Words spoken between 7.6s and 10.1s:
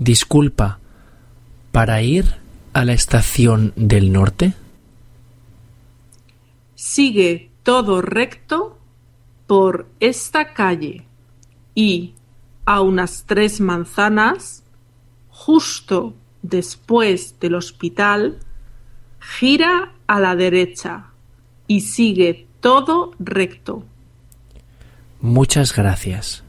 todo recto por